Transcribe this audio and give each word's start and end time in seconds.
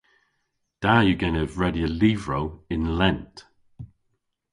Da 0.81 0.93
yw 1.03 1.17
genev 1.21 1.51
redya 1.61 1.87
lyvrow 1.99 2.47
yn 2.73 2.85
lent. 2.99 3.35